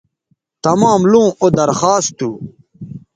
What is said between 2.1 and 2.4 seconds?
تھو